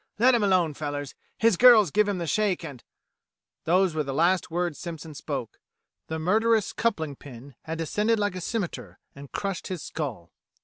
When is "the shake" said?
2.17-2.65